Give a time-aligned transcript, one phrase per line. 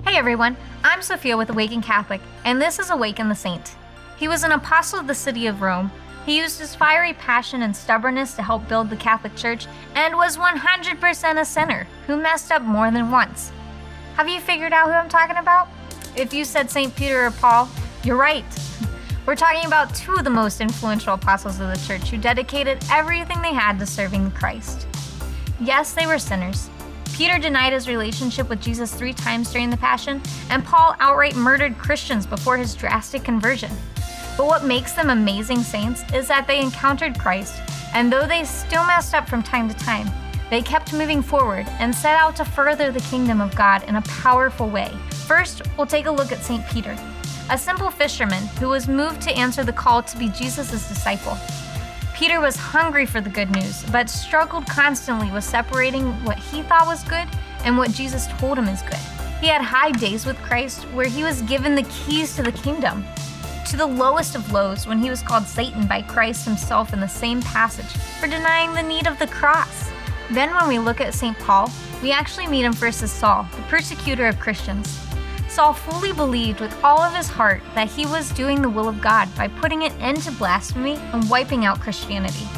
[0.00, 3.76] Hey everyone, I'm Sophia with Awaken Catholic, and this is Awaken the Saint.
[4.16, 5.92] He was an apostle of the city of Rome.
[6.24, 10.38] He used his fiery passion and stubbornness to help build the Catholic Church and was
[10.38, 13.52] 100% a sinner who messed up more than once.
[14.16, 15.68] Have you figured out who I'm talking about?
[16.16, 16.96] If you said St.
[16.96, 17.68] Peter or Paul,
[18.02, 18.46] you're right.
[19.26, 23.42] We're talking about two of the most influential apostles of the church who dedicated everything
[23.42, 24.86] they had to serving Christ.
[25.60, 26.70] Yes, they were sinners.
[27.14, 30.20] Peter denied his relationship with Jesus three times during the Passion,
[30.50, 33.70] and Paul outright murdered Christians before his drastic conversion.
[34.36, 37.60] But what makes them amazing saints is that they encountered Christ,
[37.94, 40.08] and though they still messed up from time to time,
[40.48, 44.02] they kept moving forward and set out to further the kingdom of God in a
[44.02, 44.90] powerful way.
[45.26, 46.66] First, we'll take a look at St.
[46.68, 46.96] Peter,
[47.50, 51.38] a simple fisherman who was moved to answer the call to be Jesus' disciple.
[52.22, 56.86] Peter was hungry for the good news, but struggled constantly with separating what he thought
[56.86, 57.26] was good
[57.64, 58.94] and what Jesus told him is good.
[59.40, 63.04] He had high days with Christ where he was given the keys to the kingdom,
[63.68, 67.08] to the lowest of lows when he was called Satan by Christ himself in the
[67.08, 69.90] same passage for denying the need of the cross.
[70.30, 71.36] Then, when we look at St.
[71.40, 71.72] Paul,
[72.04, 74.96] we actually meet him first as Saul, the persecutor of Christians.
[75.52, 79.02] Saul fully believed with all of his heart that he was doing the will of
[79.02, 82.48] God by putting an end to blasphemy and wiping out Christianity.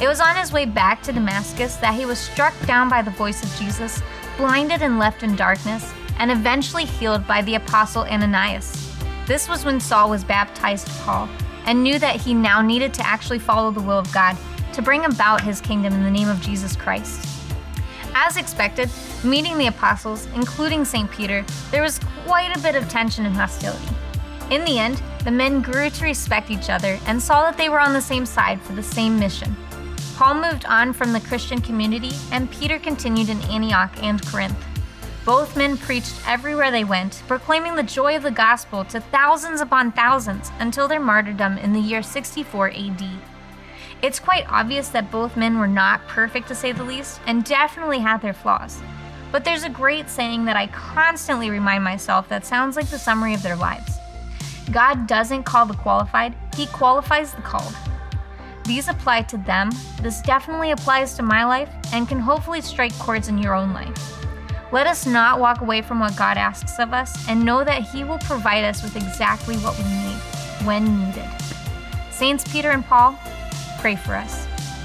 [0.00, 3.12] It was on his way back to Damascus that he was struck down by the
[3.12, 4.02] voice of Jesus,
[4.36, 8.92] blinded and left in darkness, and eventually healed by the apostle Ananias.
[9.24, 11.28] This was when Saul was baptized Paul
[11.66, 14.36] and knew that he now needed to actually follow the will of God
[14.72, 17.24] to bring about his kingdom in the name of Jesus Christ.
[18.16, 18.90] As expected,
[19.24, 21.10] meeting the apostles, including St.
[21.10, 23.94] Peter, there was quite a bit of tension and hostility.
[24.50, 27.80] In the end, the men grew to respect each other and saw that they were
[27.80, 29.56] on the same side for the same mission.
[30.16, 34.56] Paul moved on from the Christian community, and Peter continued in Antioch and Corinth.
[35.24, 39.92] Both men preached everywhere they went, proclaiming the joy of the gospel to thousands upon
[39.92, 43.02] thousands until their martyrdom in the year 64 AD.
[44.02, 48.00] It's quite obvious that both men were not perfect to say the least, and definitely
[48.00, 48.82] had their flaws.
[49.32, 53.34] But there's a great saying that I constantly remind myself that sounds like the summary
[53.34, 53.98] of their lives
[54.70, 57.74] God doesn't call the qualified, He qualifies the called.
[58.64, 59.70] These apply to them,
[60.00, 63.96] this definitely applies to my life, and can hopefully strike chords in your own life.
[64.70, 68.04] Let us not walk away from what God asks of us and know that He
[68.04, 71.28] will provide us with exactly what we need when needed.
[72.10, 73.18] Saints Peter and Paul,
[73.80, 74.41] pray for us.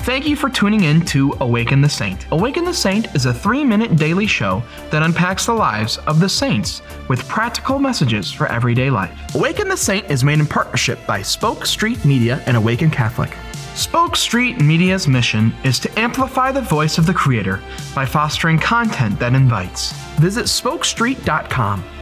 [0.08, 2.28] Thank you for tuning in to Awaken the Saint.
[2.32, 6.30] Awaken the Saint is a three minute daily show that unpacks the lives of the
[6.30, 9.36] saints with practical messages for everyday life.
[9.36, 13.36] Awaken the Saint is made in partnership by Spoke Street Media and Awaken Catholic.
[13.76, 17.62] Spoke Street Media's mission is to amplify the voice of the Creator
[17.94, 19.92] by fostering content that invites.
[20.20, 21.84] Visit spokestreet.com